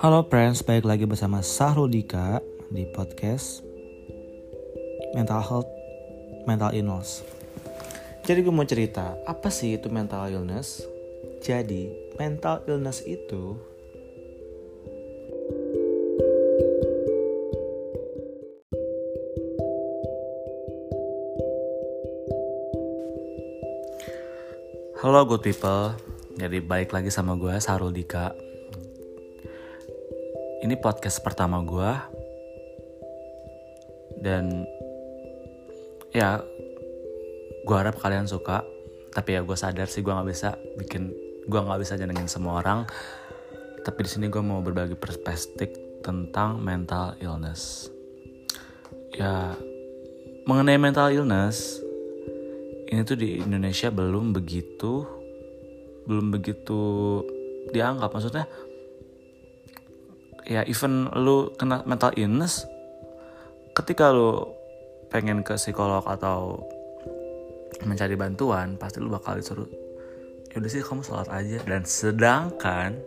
Halo 0.00 0.24
friends, 0.24 0.64
balik 0.64 0.88
lagi 0.88 1.04
bersama 1.04 1.44
Sahrul 1.44 1.92
Dika 1.92 2.40
di 2.72 2.88
podcast 2.88 3.60
Mental 5.12 5.44
Health, 5.44 5.68
Mental 6.48 6.72
Illness. 6.72 7.20
Jadi 8.24 8.40
gue 8.40 8.48
mau 8.48 8.64
cerita, 8.64 9.20
apa 9.28 9.52
sih 9.52 9.76
itu 9.76 9.92
mental 9.92 10.24
illness? 10.32 10.88
Jadi, 11.44 11.92
mental 12.16 12.64
illness 12.64 13.04
itu 13.04 13.60
Halo 25.04 25.28
good 25.28 25.44
people, 25.44 25.92
jadi 26.40 26.64
balik 26.64 26.96
lagi 26.96 27.12
sama 27.12 27.36
gue 27.36 27.52
Sarul 27.60 27.92
Dika 27.92 28.48
Ini 30.60 30.76
podcast 30.76 31.24
pertama 31.24 31.64
gue 31.64 31.90
Dan 34.20 34.68
ya 36.12 36.44
gue 37.64 37.76
harap 37.76 37.96
kalian 37.96 38.28
suka. 38.28 38.60
Tapi 39.10 39.36
ya 39.36 39.40
gue 39.40 39.56
sadar 39.56 39.88
sih 39.88 40.04
gue 40.04 40.12
gak 40.12 40.28
bisa 40.28 40.60
bikin 40.76 41.08
Gue 41.48 41.60
gak 41.64 41.80
bisa 41.80 41.96
jenengin 41.96 42.28
semua 42.28 42.60
orang. 42.60 42.84
Tapi 43.80 43.98
di 44.04 44.10
sini 44.12 44.26
gue 44.28 44.44
mau 44.44 44.60
berbagi 44.60 45.00
perspektif 45.00 45.72
tentang 46.04 46.60
mental 46.60 47.16
illness. 47.24 47.88
Ya 49.16 49.56
mengenai 50.44 50.76
mental 50.76 51.08
illness 51.08 51.80
ini 52.90 53.06
tuh 53.06 53.16
di 53.16 53.38
Indonesia 53.38 53.88
belum 53.88 54.34
begitu 54.34 55.06
belum 56.04 56.34
begitu 56.34 56.80
dianggap. 57.70 58.10
Maksudnya 58.10 58.44
ya 60.50 60.66
even 60.66 61.06
lu 61.14 61.54
kena 61.54 61.86
mental 61.86 62.10
illness 62.18 62.66
ketika 63.70 64.10
lu 64.10 64.50
pengen 65.06 65.46
ke 65.46 65.54
psikolog 65.54 66.02
atau 66.02 66.58
mencari 67.86 68.18
bantuan 68.18 68.74
pasti 68.74 68.98
lu 68.98 69.14
bakal 69.14 69.38
disuruh 69.38 69.70
ya 70.50 70.58
udah 70.58 70.70
sih 70.70 70.82
kamu 70.82 71.02
sholat 71.06 71.28
aja. 71.30 71.58
Dan 71.62 71.86
sedangkan 71.86 72.98